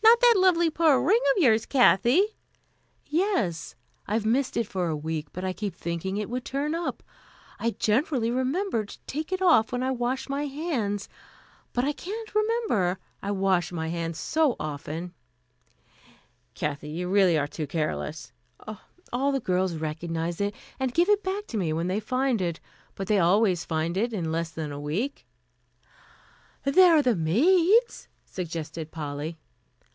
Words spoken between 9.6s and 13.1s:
when I wash my hands, but I can't remember